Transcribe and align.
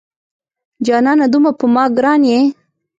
جانانه 0.85 1.25
دومره 1.33 1.53
په 1.59 1.65
ما 1.73 1.85
ګران 1.97 2.21
یې 2.31 2.41